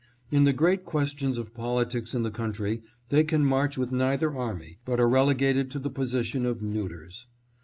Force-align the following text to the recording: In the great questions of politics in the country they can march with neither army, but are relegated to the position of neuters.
In 0.31 0.45
the 0.45 0.51
great 0.51 0.83
questions 0.83 1.37
of 1.37 1.53
politics 1.53 2.15
in 2.15 2.23
the 2.23 2.31
country 2.31 2.81
they 3.09 3.23
can 3.23 3.45
march 3.45 3.77
with 3.77 3.91
neither 3.91 4.35
army, 4.35 4.79
but 4.83 4.99
are 4.99 5.07
relegated 5.07 5.69
to 5.69 5.77
the 5.77 5.91
position 5.91 6.43
of 6.43 6.59
neuters. 6.59 7.27